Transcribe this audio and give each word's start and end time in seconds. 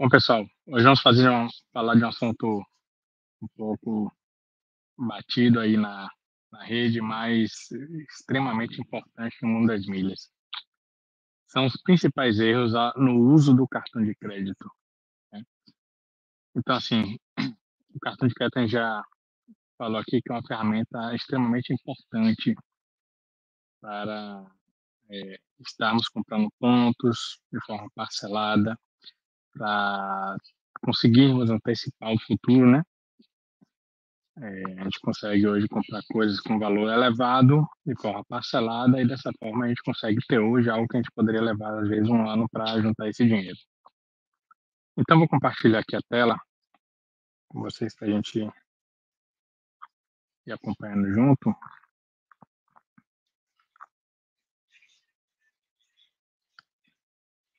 Bom, 0.00 0.08
pessoal, 0.08 0.46
hoje 0.64 0.84
vamos 0.84 1.00
fazer 1.00 1.28
um, 1.28 1.48
falar 1.72 1.96
de 1.96 2.04
um 2.04 2.08
assunto 2.08 2.62
um 3.42 3.48
pouco 3.56 4.16
batido 4.96 5.58
aí 5.58 5.76
na, 5.76 6.08
na 6.52 6.62
rede, 6.62 7.00
mas 7.00 7.68
extremamente 8.08 8.80
importante 8.80 9.36
no 9.42 9.48
mundo 9.48 9.66
das 9.66 9.86
milhas. 9.86 10.30
São 11.48 11.66
os 11.66 11.82
principais 11.82 12.38
erros 12.38 12.74
no 12.94 13.32
uso 13.32 13.52
do 13.52 13.66
cartão 13.66 14.00
de 14.04 14.14
crédito. 14.14 14.70
Né? 15.32 15.42
Então, 16.54 16.76
assim, 16.76 17.18
o 17.92 17.98
cartão 18.00 18.28
de 18.28 18.34
crédito 18.34 18.56
a 18.56 18.60
gente 18.60 18.70
já 18.70 19.02
falou 19.76 19.98
aqui 19.98 20.22
que 20.22 20.30
é 20.30 20.32
uma 20.32 20.46
ferramenta 20.46 21.12
extremamente 21.12 21.72
importante 21.72 22.54
para 23.80 24.48
é, 25.10 25.40
estarmos 25.58 26.08
comprando 26.08 26.48
pontos 26.60 27.40
de 27.52 27.58
forma 27.66 27.90
parcelada, 27.96 28.78
para 29.58 30.36
conseguirmos 30.82 31.50
antecipar 31.50 32.12
o 32.12 32.20
futuro, 32.20 32.70
né? 32.70 32.82
É, 34.40 34.80
a 34.80 34.84
gente 34.84 35.00
consegue 35.00 35.48
hoje 35.48 35.66
comprar 35.66 36.00
coisas 36.12 36.40
com 36.40 36.60
valor 36.60 36.92
elevado 36.92 37.66
de 37.84 38.00
forma 38.00 38.24
parcelada 38.24 39.00
e 39.00 39.06
dessa 39.06 39.32
forma 39.36 39.64
a 39.64 39.68
gente 39.68 39.82
consegue 39.82 40.18
ter 40.28 40.38
hoje 40.38 40.70
algo 40.70 40.86
que 40.86 40.96
a 40.96 41.00
gente 41.00 41.10
poderia 41.12 41.42
levar 41.42 41.76
às 41.82 41.88
vezes 41.88 42.08
um 42.08 42.28
ano 42.28 42.48
para 42.48 42.80
juntar 42.80 43.08
esse 43.08 43.26
dinheiro. 43.26 43.58
Então 44.96 45.18
vou 45.18 45.28
compartilhar 45.28 45.80
aqui 45.80 45.96
a 45.96 46.00
tela 46.08 46.38
com 47.48 47.60
vocês 47.60 47.96
para 47.96 48.06
a 48.06 48.10
gente 48.12 48.48
ir 50.46 50.52
acompanhando 50.52 51.12
junto. 51.12 51.52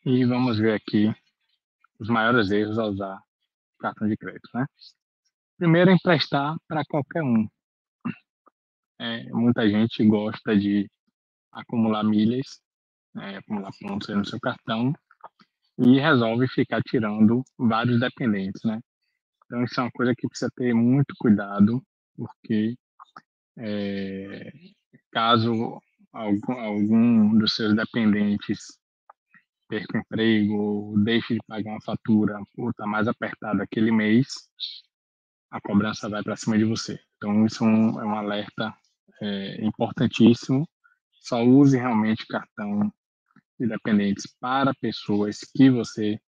E 0.05 0.23
vamos 0.25 0.58
ver 0.58 0.73
aqui 0.75 1.13
os 1.99 2.09
maiores 2.09 2.49
erros 2.52 2.77
ao 2.80 2.89
usar 2.89 3.21
cartão 3.80 4.08
de 4.08 4.17
crédito, 4.17 4.50
né? 4.53 4.66
Primeiro, 5.58 5.92
emprestar 5.92 6.56
para 6.67 6.83
qualquer 6.86 7.23
um. 7.23 7.47
É, 9.00 9.23
muita 9.31 9.69
gente 9.69 10.06
gosta 10.06 10.58
de 10.58 10.89
acumular 11.52 12.03
milhas, 12.03 12.61
é, 13.17 13.38
acumular 13.38 13.72
pontos 13.80 14.08
no 14.09 14.25
seu 14.25 14.39
cartão 14.39 14.94
e 15.78 16.00
resolve 16.00 16.47
ficar 16.50 16.81
tirando 16.81 17.44
vários 17.58 18.00
dependentes, 18.00 18.61
né? 18.63 18.80
Então, 19.45 19.63
isso 19.63 19.80
é 19.80 19.84
uma 19.84 19.91
coisa 19.91 20.13
que 20.16 20.28
precisa 20.28 20.52
ter 20.56 20.73
muito 20.73 21.16
cuidado, 21.17 21.81
porque 22.16 22.75
é, 23.58 24.52
caso 25.11 25.81
algum, 26.11 26.53
algum 26.53 27.38
dos 27.38 27.56
seus 27.56 27.75
dependentes 27.75 28.78
perca 29.70 29.98
o 29.98 30.02
emprego 30.02 30.95
deixe 30.98 31.36
de 31.36 31.39
pagar 31.48 31.72
uma 31.72 31.81
fatura 31.81 32.39
ou 32.58 32.72
está 32.72 32.86
mais 32.86 33.08
apertado 33.08 33.62
aquele 33.62 33.92
mês, 33.92 34.50
a 35.52 35.62
cobrança 35.62 36.09
vai 36.09 36.23
para 36.23 36.36
cima 36.36 36.58
de 36.58 36.66
você. 36.66 37.00
Então, 37.17 37.45
isso 37.45 37.64
é 37.64 37.67
um, 37.67 38.02
é 38.02 38.06
um 38.06 38.16
alerta 38.16 38.73
é, 39.22 39.64
importantíssimo. 39.64 40.67
Só 41.22 41.44
use 41.44 41.78
realmente 41.78 42.25
cartão 42.28 42.92
de 43.59 43.67
dependentes 43.67 44.25
para 44.40 44.73
pessoas 44.75 45.40
que 45.56 45.70
você 45.70 46.20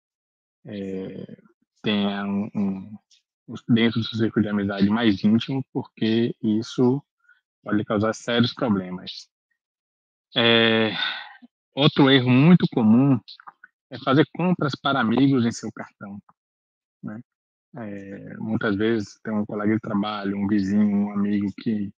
é, 0.65 1.37
tenha 1.81 2.25
um, 2.25 2.49
um, 2.55 2.97
dentro 3.69 3.99
do 3.99 4.05
seu 4.05 4.19
círculo 4.19 4.43
de 4.43 4.49
amizade 4.49 4.89
mais 4.89 5.23
íntimo, 5.23 5.65
porque 5.73 6.35
isso 6.41 7.01
pode 7.63 7.83
causar 7.85 8.13
sérios 8.13 8.53
problemas. 8.53 9.29
É, 10.35 10.91
Outro 11.73 12.09
erro 12.09 12.29
muito 12.29 12.65
comum 12.73 13.19
é 13.89 13.97
fazer 13.99 14.25
compras 14.33 14.73
para 14.75 14.99
amigos 14.99 15.45
em 15.45 15.51
seu 15.51 15.71
cartão. 15.71 16.19
Né? 17.03 17.19
É, 17.77 18.37
muitas 18.37 18.75
vezes 18.75 19.19
tem 19.23 19.33
um 19.33 19.45
colega 19.45 19.73
de 19.73 19.79
trabalho, 19.79 20.37
um 20.37 20.47
vizinho, 20.47 21.07
um 21.07 21.11
amigo 21.11 21.47
que 21.61 21.91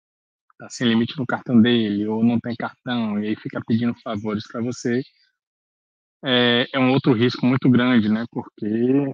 está 0.51 0.69
sem 0.69 0.87
limite 0.87 1.17
no 1.17 1.25
cartão 1.25 1.59
dele 1.59 2.07
ou 2.07 2.23
não 2.23 2.39
tem 2.39 2.55
cartão 2.55 3.19
e 3.19 3.27
aí 3.27 3.35
fica 3.35 3.59
pedindo 3.65 3.95
favores 4.01 4.47
para 4.47 4.61
você. 4.61 5.01
É, 6.23 6.67
é 6.71 6.79
um 6.79 6.91
outro 6.91 7.13
risco 7.13 7.45
muito 7.45 7.69
grande, 7.69 8.09
né? 8.09 8.25
Porque 8.31 9.13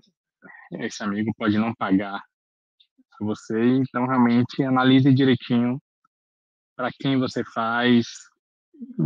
esse 0.73 1.01
amigo 1.01 1.31
pode 1.37 1.57
não 1.57 1.73
pagar 1.73 2.15
a 2.15 3.25
você, 3.25 3.59
então 3.77 4.05
realmente 4.05 4.61
analise 4.63 5.13
direitinho 5.13 5.81
para 6.75 6.89
quem 6.99 7.17
você 7.17 7.43
faz 7.53 8.05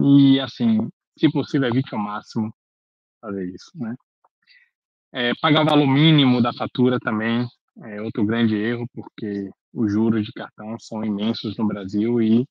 e 0.03 0.39
assim 0.39 0.89
se 1.17 1.31
possível, 1.31 1.67
evite 1.67 1.93
ao 1.93 2.01
máximo 2.01 2.53
fazer 3.21 3.45
isso, 3.53 3.71
né? 3.75 3.95
É, 5.11 5.31
pagar 5.41 5.61
o 5.61 5.65
valor 5.65 5.87
mínimo 5.87 6.41
da 6.41 6.51
fatura 6.53 6.99
também 6.99 7.47
é 7.83 8.01
outro 8.01 8.25
grande 8.25 8.55
erro, 8.55 8.87
porque 8.93 9.49
os 9.73 9.91
juros 9.91 10.25
de 10.25 10.31
cartão 10.33 10.77
são 10.79 11.03
imensos 11.03 11.57
no 11.57 11.67
Brasil 11.67 12.21
e 12.21 12.45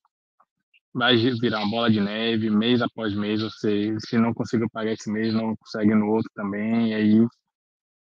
vai 0.93 1.15
virar 1.17 1.59
uma 1.59 1.71
bola 1.71 1.91
de 1.91 1.99
neve, 1.99 2.49
mês 2.49 2.81
após 2.81 3.13
mês, 3.15 3.41
você, 3.41 3.97
se 3.99 4.17
não 4.17 4.33
conseguiu 4.33 4.69
pagar 4.69 4.93
esse 4.93 5.11
mês, 5.11 5.33
não 5.33 5.55
consegue 5.55 5.95
no 5.95 6.07
outro 6.07 6.29
também, 6.35 6.91
e 6.91 6.93
aí 6.93 7.27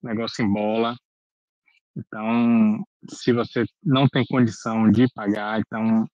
negócio 0.01 0.43
embola. 0.43 0.95
Então, 1.95 2.83
se 3.09 3.33
você 3.33 3.65
não 3.83 4.07
tem 4.07 4.25
condição 4.25 4.89
de 4.89 5.07
pagar, 5.13 5.59
então 5.59 6.07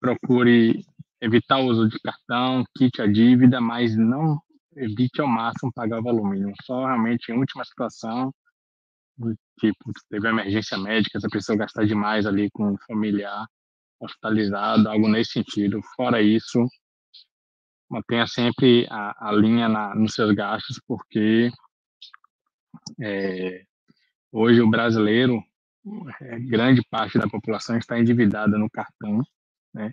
procure 0.00 0.84
evitar 1.20 1.58
o 1.58 1.66
uso 1.66 1.88
de 1.88 1.98
cartão, 2.00 2.64
quite 2.76 3.00
a 3.02 3.06
dívida, 3.06 3.60
mas 3.60 3.96
não 3.96 4.40
evite 4.76 5.20
ao 5.20 5.26
máximo 5.26 5.72
pagar 5.72 6.00
o 6.00 6.02
valor 6.02 6.28
mínimo. 6.28 6.52
Só 6.64 6.86
realmente 6.86 7.30
em 7.30 7.38
última 7.38 7.64
situação, 7.64 8.32
tipo, 9.58 9.92
teve 10.10 10.28
emergência 10.28 10.76
médica, 10.76 11.18
você 11.18 11.28
precisou 11.28 11.56
gastar 11.56 11.86
demais 11.86 12.26
ali 12.26 12.50
com 12.50 12.72
um 12.72 12.78
familiar 12.86 13.46
hospitalizado, 13.98 14.88
algo 14.88 15.08
nesse 15.08 15.32
sentido. 15.32 15.80
Fora 15.96 16.20
isso, 16.20 16.66
mantenha 17.88 18.26
sempre 18.26 18.86
a, 18.90 19.28
a 19.28 19.32
linha 19.32 19.68
na, 19.68 19.94
nos 19.94 20.14
seus 20.14 20.34
gastos, 20.34 20.80
porque 20.86 21.50
é, 23.00 23.64
hoje 24.30 24.60
o 24.60 24.68
brasileiro, 24.68 25.42
é, 26.20 26.38
grande 26.40 26.82
parte 26.90 27.18
da 27.18 27.28
população 27.28 27.78
está 27.78 27.98
endividada 27.98 28.58
no 28.58 28.68
cartão, 28.70 29.22
né? 29.72 29.90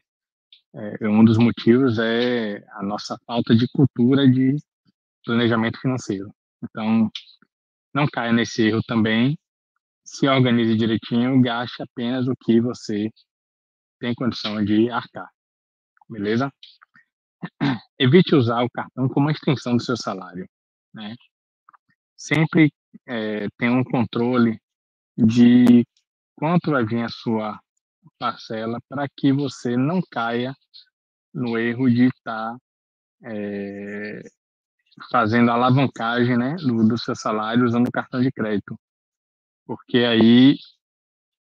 É, 0.76 1.08
um 1.08 1.24
dos 1.24 1.38
motivos 1.38 2.00
é 2.00 2.64
a 2.72 2.84
nossa 2.84 3.18
falta 3.28 3.56
de 3.56 3.68
cultura 3.68 4.28
de 4.28 4.56
planejamento 5.24 5.80
financeiro. 5.80 6.34
Então, 6.64 7.12
não 7.94 8.08
caia 8.08 8.34
nesse 8.34 8.64
erro 8.64 8.82
também. 8.88 9.38
Se 10.04 10.28
organize 10.28 10.76
direitinho, 10.76 11.42
gaste 11.42 11.82
apenas 11.84 12.28
o 12.28 12.34
que 12.44 12.60
você 12.60 13.10
tem 14.00 14.16
condição 14.16 14.64
de 14.66 14.90
arcar. 14.90 15.30
Beleza? 16.10 16.52
Evite 18.00 18.36
usar 18.36 18.64
o 18.64 18.70
cartão 18.70 19.08
como 19.10 19.28
uma 19.28 19.32
extensão 19.32 19.78
do 19.78 19.84
seu 19.84 19.96
salário. 19.96 20.48
Né? 20.94 21.16
Sempre 22.18 22.72
é, 23.08 23.48
tenha 23.58 23.72
um 23.72 23.84
controle 23.84 24.60
de 25.18 25.86
quanto 26.36 26.72
vai 26.72 26.86
vir 26.86 27.04
a 27.04 27.10
sua 27.10 27.60
parcela 28.24 28.80
para 28.88 29.06
que 29.18 29.34
você 29.34 29.76
não 29.76 30.02
caia 30.10 30.54
no 31.34 31.58
erro 31.58 31.90
de 31.90 32.06
estar 32.06 32.54
tá, 32.54 32.58
é, 33.26 34.22
fazendo 35.12 35.52
alavancagem 35.52 36.38
né, 36.38 36.56
do, 36.56 36.88
do 36.88 36.98
seu 36.98 37.16
salário 37.18 37.66
usando 37.66 37.92
cartão 37.92 38.22
de 38.22 38.32
crédito. 38.32 38.80
Porque 39.66 39.98
aí 39.98 40.56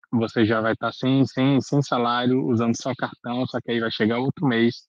você 0.10 0.46
já 0.46 0.62
vai 0.62 0.72
estar 0.72 0.88
tá 0.88 0.94
sem, 0.94 1.26
sem, 1.26 1.60
sem 1.60 1.82
salário, 1.82 2.46
usando 2.46 2.82
só 2.82 2.94
cartão, 2.96 3.46
só 3.46 3.60
que 3.60 3.72
aí 3.72 3.82
vai 3.82 3.92
chegar 3.92 4.20
outro 4.20 4.48
mês, 4.48 4.88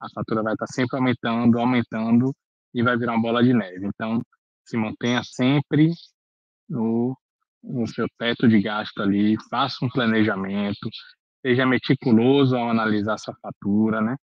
a 0.00 0.08
fatura 0.10 0.42
vai 0.42 0.54
estar 0.54 0.66
tá 0.66 0.72
sempre 0.72 0.98
aumentando, 0.98 1.56
aumentando, 1.58 2.34
e 2.74 2.82
vai 2.82 2.96
virar 2.96 3.12
uma 3.12 3.22
bola 3.22 3.44
de 3.44 3.54
neve. 3.54 3.86
Então, 3.86 4.20
se 4.64 4.76
mantenha 4.76 5.22
sempre 5.22 5.92
no, 6.68 7.16
no 7.62 7.86
seu 7.86 8.06
teto 8.18 8.48
de 8.48 8.60
gasto 8.60 9.00
ali, 9.02 9.36
faça 9.48 9.84
um 9.84 9.88
planejamento, 9.88 10.88
seja 11.48 11.64
meticuloso 11.66 12.56
ao 12.56 12.68
analisar 12.68 13.18
sua 13.18 13.34
fatura, 13.40 14.02
né? 14.02 14.16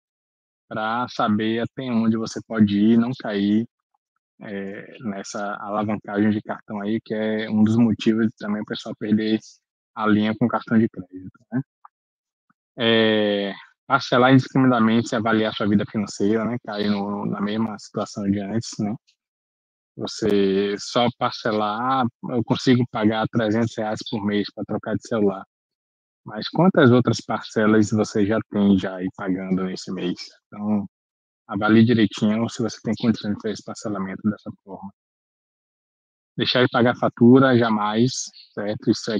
Para 0.68 1.08
saber 1.10 1.60
até 1.60 1.84
onde 1.84 2.18
você 2.18 2.40
pode 2.48 2.78
ir, 2.78 2.98
não 2.98 3.12
cair 3.20 3.68
é, 4.42 4.98
nessa 5.02 5.56
alavancagem 5.62 6.30
de 6.30 6.42
cartão 6.42 6.82
aí, 6.82 7.00
que 7.04 7.14
é 7.14 7.50
um 7.50 7.64
dos 7.64 7.78
motivos 7.78 8.32
também 8.38 8.62
o 8.62 8.66
pessoal 8.66 8.96
perder 9.00 9.40
a 9.96 10.08
linha 10.08 10.36
com 10.38 10.48
cartão 10.48 10.78
de 10.78 10.88
crédito, 10.90 11.40
né? 11.52 11.62
É, 12.78 13.54
parcelar 13.88 14.34
indiscriminadamente 14.34 15.14
e 15.14 15.16
avaliar 15.16 15.54
sua 15.56 15.68
vida 15.68 15.86
financeira, 15.90 16.46
né? 16.46 16.58
Cair 16.64 16.90
no, 16.92 17.26
na 17.26 17.42
mesma 17.42 17.78
situação 17.80 18.30
de 18.30 18.40
antes, 18.40 18.70
né? 18.80 18.94
Você 19.98 20.76
só 20.78 21.08
parcelar, 21.18 22.06
eu 22.30 22.44
consigo 22.44 22.86
pagar 22.92 23.26
300 23.30 23.74
reais 23.78 24.00
por 24.12 24.24
mês 24.26 24.46
para 24.54 24.66
trocar 24.66 24.96
de 24.96 25.08
celular. 25.08 25.44
Mas 26.26 26.50
quantas 26.50 26.92
outras 26.92 27.22
parcelas 27.22 27.92
você 27.92 28.26
já 28.26 28.40
tem 28.50 28.78
já 28.80 28.96
aí 28.96 29.08
pagando 29.16 29.64
nesse 29.64 29.92
mês? 29.92 30.20
Então, 30.48 30.88
avalie 31.48 31.86
direitinho 31.86 32.50
se 32.50 32.64
você 32.64 32.80
tem 32.82 32.96
condições 33.00 33.36
de 33.36 33.42
fazer 33.42 33.54
esse 33.54 33.64
parcelamento 33.64 34.22
dessa 34.30 34.52
forma. 34.64 34.92
deixar 36.38 36.64
de 36.64 36.70
pagar 36.72 36.96
fatura 36.98 37.58
jamais, 37.58 38.12
certo? 38.54 38.92
Isso 38.92 39.12
é 39.12 39.18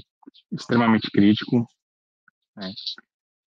extremamente 0.52 1.10
crítico. 1.12 1.66
Né? 2.58 2.72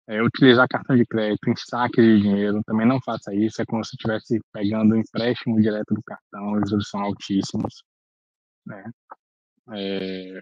É, 0.09 0.23
utilizar 0.23 0.67
cartão 0.69 0.97
de 0.97 1.07
crédito 1.07 1.49
em 1.49 1.57
saque 1.57 2.03
de 2.03 2.21
dinheiro, 2.23 2.63
também 2.67 2.87
não 2.87 3.01
faça 3.03 3.35
isso, 3.35 3.63
é 3.63 3.67
como 3.67 3.85
se 3.85 3.95
estivesse 3.95 4.41
pegando 4.53 4.95
um 4.95 4.99
empréstimo 4.99 5.61
direto 5.61 5.95
do 5.95 6.03
cartão, 6.03 6.55
os 6.55 6.71
juros 6.71 6.89
são 6.89 7.01
altíssimos. 7.03 7.85
Né? 8.67 8.91
É, 9.75 10.41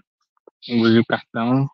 use 0.70 0.98
o 0.98 1.04
cartão 1.06 1.68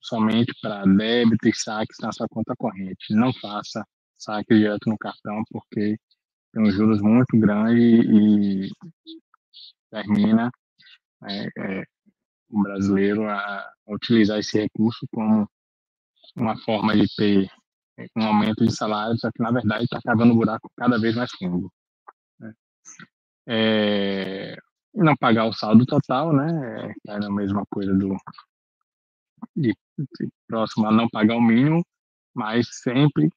somente 0.00 0.52
para 0.60 0.84
débito 0.84 1.48
e 1.48 1.54
saques 1.54 1.96
na 2.00 2.12
sua 2.12 2.28
conta 2.28 2.54
corrente. 2.56 3.14
Não 3.14 3.32
faça 3.34 3.84
saque 4.16 4.54
direto 4.54 4.88
no 4.88 4.98
cartão, 4.98 5.42
porque 5.50 5.98
tem 6.52 6.62
um 6.62 6.70
juros 6.70 7.00
muito 7.00 7.38
grande 7.38 7.80
e 7.80 8.70
termina 9.90 10.50
é, 11.28 11.46
é, 11.58 11.84
o 12.50 12.62
brasileiro 12.62 13.28
a, 13.28 13.72
utilizar 13.88 14.38
esse 14.38 14.60
recurso 14.60 15.06
como 15.12 15.48
uma 16.34 16.56
forma 16.58 16.94
de 16.96 17.06
ter 17.16 17.50
um 18.16 18.22
aumento 18.24 18.64
de 18.64 18.74
salário, 18.74 19.16
só 19.18 19.30
que 19.30 19.42
na 19.42 19.50
verdade 19.50 19.84
está 19.84 20.00
cavando 20.02 20.32
o 20.32 20.36
buraco 20.36 20.70
cada 20.76 20.98
vez 20.98 21.14
mais 21.14 21.30
fundo. 21.32 21.72
Né? 22.38 22.52
É, 23.46 24.56
não 24.94 25.16
pagar 25.16 25.46
o 25.46 25.52
saldo 25.52 25.86
total, 25.86 26.32
né? 26.32 26.92
É 27.06 27.12
a 27.12 27.30
mesma 27.30 27.64
coisa 27.70 27.94
do 27.94 28.16
de, 29.56 29.74
de 29.98 30.28
próximo 30.46 30.86
a 30.86 30.92
não 30.92 31.08
pagar 31.08 31.36
o 31.36 31.40
mínimo, 31.40 31.84
mas 32.34 32.68
sempre 32.82 33.30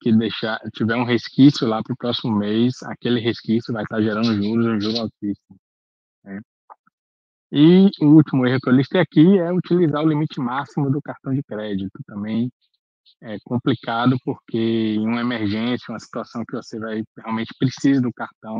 que 0.00 0.12
deixar 0.12 0.58
tiver 0.74 0.96
um 0.96 1.04
resquício 1.04 1.66
lá 1.66 1.82
para 1.82 1.92
o 1.92 1.96
próximo 1.96 2.36
mês, 2.36 2.82
aquele 2.84 3.20
resquício 3.20 3.72
vai 3.72 3.84
estar 3.84 4.00
gerando 4.02 4.34
juros, 4.34 4.66
um 4.66 4.80
juro 4.80 5.00
altíssimo. 5.00 5.56
Né? 6.24 6.40
E 7.52 7.90
o 8.00 8.06
último 8.06 8.46
erro 8.46 8.58
que 8.62 8.70
eu 8.70 8.74
listei 8.74 9.00
aqui 9.00 9.38
é 9.38 9.52
utilizar 9.52 10.02
o 10.02 10.08
limite 10.08 10.40
máximo 10.40 10.90
do 10.90 11.02
cartão 11.02 11.34
de 11.34 11.42
crédito. 11.42 12.00
Também 12.06 12.50
é 13.20 13.36
complicado 13.44 14.16
porque 14.24 14.94
em 14.96 15.06
uma 15.06 15.20
emergência, 15.20 15.92
uma 15.92 16.00
situação 16.00 16.44
que 16.48 16.56
você 16.56 16.78
vai 16.78 17.02
realmente 17.18 17.54
precisa 17.58 18.00
do 18.00 18.12
cartão, 18.12 18.58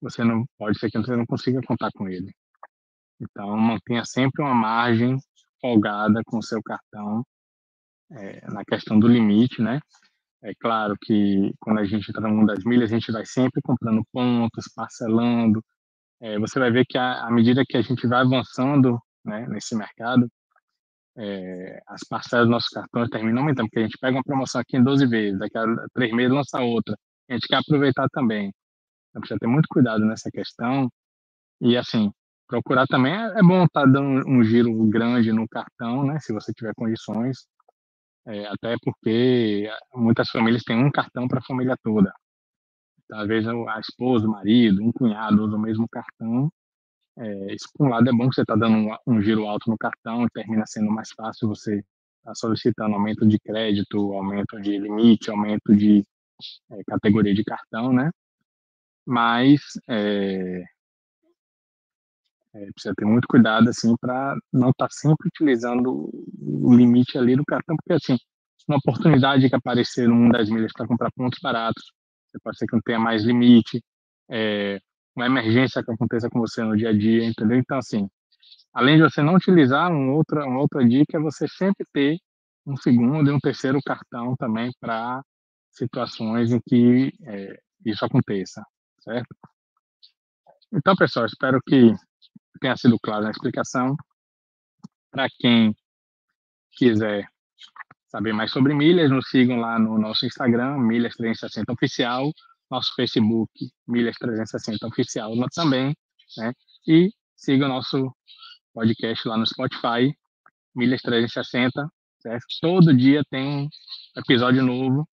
você 0.00 0.24
não 0.24 0.44
pode 0.56 0.78
ser 0.78 0.90
que 0.90 0.98
você 0.98 1.14
não 1.16 1.26
consiga 1.26 1.60
contar 1.66 1.90
com 1.94 2.08
ele. 2.08 2.32
Então, 3.20 3.56
mantenha 3.56 4.04
sempre 4.04 4.42
uma 4.42 4.54
margem 4.54 5.18
folgada 5.60 6.22
com 6.26 6.38
o 6.38 6.42
seu 6.42 6.62
cartão 6.62 7.24
é, 8.10 8.50
na 8.50 8.64
questão 8.64 8.98
do 8.98 9.08
limite, 9.08 9.62
né? 9.62 9.80
É 10.42 10.52
claro 10.60 10.96
que 11.02 11.52
quando 11.60 11.78
a 11.80 11.84
gente 11.84 12.08
entra 12.10 12.22
no 12.22 12.30
mundo 12.30 12.48
das 12.48 12.64
milhas, 12.64 12.92
a 12.92 12.94
gente 12.94 13.10
vai 13.12 13.26
sempre 13.26 13.60
comprando 13.62 14.04
pontos, 14.12 14.66
parcelando. 14.74 15.62
É, 16.20 16.38
você 16.38 16.58
vai 16.58 16.70
ver 16.70 16.84
que 16.86 16.98
à 16.98 17.30
medida 17.30 17.64
que 17.66 17.76
a 17.76 17.82
gente 17.82 18.06
vai 18.06 18.20
avançando 18.20 18.98
né, 19.24 19.46
nesse 19.48 19.76
mercado, 19.76 20.28
é, 21.16 21.80
as 21.88 22.00
parcelas 22.08 22.46
dos 22.46 22.52
nossos 22.52 22.68
cartões 22.70 23.10
terminam 23.10 23.40
aumentando, 23.42 23.66
porque 23.68 23.80
a 23.80 23.82
gente 23.82 23.98
pega 24.00 24.16
uma 24.16 24.22
promoção 24.24 24.60
aqui 24.60 24.76
em 24.76 24.84
12 24.84 25.06
vezes, 25.06 25.38
daqui 25.38 25.58
a 25.58 25.64
três 25.92 26.12
meses 26.12 26.32
lança 26.32 26.60
outra. 26.60 26.96
A 27.28 27.34
gente 27.34 27.48
quer 27.48 27.56
aproveitar 27.56 28.08
também. 28.10 28.52
Então 29.10 29.20
precisa 29.20 29.38
ter 29.40 29.48
muito 29.48 29.66
cuidado 29.68 30.04
nessa 30.04 30.30
questão. 30.30 30.88
E 31.60 31.76
assim, 31.76 32.12
procurar 32.48 32.86
também 32.86 33.12
é, 33.14 33.38
é 33.38 33.42
bom 33.42 33.64
estar 33.64 33.82
tá 33.82 33.86
dando 33.86 34.28
um 34.28 34.42
giro 34.42 34.72
grande 34.88 35.32
no 35.32 35.48
cartão, 35.48 36.04
né? 36.04 36.18
Se 36.20 36.32
você 36.32 36.52
tiver 36.52 36.74
condições. 36.74 37.46
É, 38.26 38.46
até 38.46 38.76
porque 38.82 39.70
muitas 39.94 40.28
famílias 40.30 40.62
têm 40.62 40.76
um 40.76 40.90
cartão 40.90 41.28
para 41.28 41.38
a 41.38 41.42
família 41.42 41.76
toda. 41.82 42.12
Talvez 43.08 43.46
a 43.48 43.80
esposa, 43.80 44.26
o 44.26 44.30
marido, 44.30 44.82
um 44.82 44.92
cunhado 44.92 45.44
usam 45.44 45.58
o 45.58 45.62
mesmo 45.62 45.88
cartão. 45.88 46.50
É, 47.18 47.54
isso, 47.54 47.68
por 47.74 47.86
um 47.86 47.90
lado, 47.90 48.08
é 48.08 48.12
bom 48.12 48.28
que 48.28 48.34
você 48.34 48.42
está 48.42 48.54
dando 48.54 48.76
um, 48.76 48.96
um, 49.06 49.22
giro 49.22 49.46
alto 49.46 49.70
no 49.70 49.78
cartão 49.78 50.24
e 50.24 50.30
termina 50.30 50.64
sendo 50.66 50.90
mais 50.90 51.10
fácil 51.12 51.48
você 51.48 51.82
tá 52.22 52.34
solicitando 52.34 52.94
aumento 52.94 53.26
de 53.26 53.38
crédito, 53.40 54.12
aumento 54.12 54.60
de 54.60 54.78
limite, 54.78 55.30
aumento 55.30 55.74
de 55.74 56.04
é, 56.72 56.84
categoria 56.86 57.34
de 57.34 57.44
cartão, 57.44 57.92
né? 57.92 58.10
Mas 59.06 59.60
é, 59.88 60.64
é, 62.58 62.72
precisa 62.72 62.94
ter 62.96 63.04
muito 63.04 63.28
cuidado, 63.28 63.68
assim, 63.68 63.94
para 64.00 64.36
não 64.52 64.70
estar 64.70 64.88
tá 64.88 64.90
sempre 64.90 65.28
utilizando 65.28 66.10
o 66.40 66.74
limite 66.74 67.16
ali 67.16 67.36
do 67.36 67.44
cartão, 67.44 67.76
porque, 67.76 67.92
assim, 67.92 68.16
uma 68.66 68.78
oportunidade 68.78 69.48
que 69.48 69.54
aparecer 69.54 70.08
no 70.08 70.14
mundo 70.14 70.32
das 70.32 70.50
milhas 70.50 70.72
para 70.72 70.86
comprar 70.86 71.10
pontos 71.12 71.38
baratos, 71.42 71.84
você 72.30 72.38
pode 72.42 72.58
ser 72.58 72.66
que 72.66 72.74
não 72.74 72.82
tenha 72.82 72.98
mais 72.98 73.24
limite, 73.24 73.82
é, 74.30 74.78
uma 75.16 75.26
emergência 75.26 75.82
que 75.82 75.90
aconteça 75.90 76.28
com 76.28 76.40
você 76.40 76.62
no 76.62 76.76
dia 76.76 76.90
a 76.90 76.92
dia, 76.92 77.24
entendeu? 77.24 77.58
Então, 77.58 77.78
assim, 77.78 78.08
além 78.74 78.96
de 78.96 79.02
você 79.02 79.22
não 79.22 79.34
utilizar, 79.34 79.90
um 79.90 80.12
outra, 80.14 80.44
uma 80.44 80.60
outra 80.60 80.86
dica 80.86 81.16
é 81.16 81.20
você 81.20 81.46
sempre 81.48 81.86
ter 81.92 82.18
um 82.66 82.76
segundo 82.76 83.30
e 83.30 83.32
um 83.32 83.40
terceiro 83.40 83.78
cartão 83.84 84.36
também 84.36 84.70
para 84.80 85.22
situações 85.72 86.52
em 86.52 86.60
que 86.66 87.12
é, 87.24 87.58
isso 87.86 88.04
aconteça, 88.04 88.62
certo? 89.00 89.34
Então, 90.72 90.94
pessoal, 90.94 91.24
espero 91.24 91.60
que 91.66 91.94
tenha 92.58 92.76
sido 92.76 92.98
claro 92.98 93.24
na 93.24 93.30
explicação. 93.30 93.96
Para 95.10 95.28
quem 95.38 95.74
quiser 96.72 97.26
saber 98.08 98.32
mais 98.32 98.50
sobre 98.50 98.74
milhas, 98.74 99.10
nos 99.10 99.28
sigam 99.28 99.58
lá 99.58 99.78
no 99.78 99.98
nosso 99.98 100.26
Instagram, 100.26 100.78
Milhas 100.78 101.14
360 101.14 101.72
Oficial, 101.72 102.32
nosso 102.70 102.94
Facebook, 102.94 103.50
Milhas 103.86 104.16
360 104.16 104.86
Oficial 104.86 105.32
também, 105.54 105.94
né? 106.36 106.52
E 106.86 107.10
siga 107.36 107.66
o 107.66 107.68
nosso 107.68 108.14
podcast 108.72 109.28
lá 109.28 109.36
no 109.36 109.46
Spotify, 109.46 110.14
Milhas 110.74 111.02
360, 111.02 111.88
certo? 112.20 112.46
Todo 112.60 112.96
dia 112.96 113.22
tem 113.30 113.46
um 113.46 113.68
episódio 114.16 114.62
novo 114.62 115.08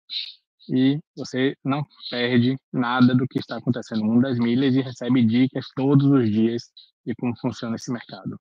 e 0.69 0.98
você 1.16 1.56
não 1.64 1.84
perde 2.10 2.56
nada 2.72 3.14
do 3.14 3.26
que 3.26 3.38
está 3.38 3.56
acontecendo 3.56 4.00
no 4.00 4.06
mundo 4.06 4.22
das 4.22 4.38
milhas 4.38 4.75
e 4.75 4.81
recebe 4.81 5.25
dicas 5.25 5.66
todos 5.75 6.06
os 6.06 6.31
dias 6.31 6.70
de 7.05 7.14
como 7.14 7.37
funciona 7.37 7.76
esse 7.76 7.93
mercado. 7.93 8.38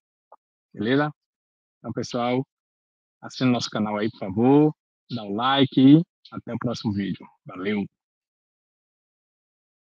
Beleza? 0.73 1.11
Então, 1.79 1.91
pessoal, 1.93 2.45
assine 3.21 3.51
nosso 3.51 3.69
canal 3.69 3.97
aí, 3.97 4.09
por 4.11 4.19
favor, 4.19 4.75
dá 5.11 5.23
o 5.23 5.33
like 5.35 5.79
e 5.79 6.03
até 6.31 6.53
o 6.53 6.59
próximo 6.59 6.93
vídeo. 6.93 7.25
Valeu! 7.45 7.85